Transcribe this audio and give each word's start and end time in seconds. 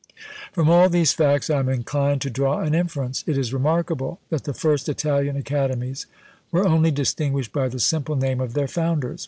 From 0.51 0.67
all 0.67 0.89
these 0.89 1.13
facts 1.13 1.47
I 1.51 1.59
am 1.59 1.69
inclined 1.69 2.21
to 2.21 2.31
draw 2.31 2.61
an 2.61 2.73
inference. 2.73 3.23
It 3.27 3.37
is 3.37 3.53
remarkable 3.53 4.19
that 4.31 4.45
the 4.45 4.53
first 4.55 4.89
Italian 4.89 5.37
academies 5.37 6.07
were 6.51 6.65
only 6.67 6.89
distinguished 6.89 7.53
by 7.53 7.67
the 7.67 7.79
simple 7.79 8.15
name 8.15 8.41
of 8.41 8.55
their 8.55 8.67
founders. 8.67 9.19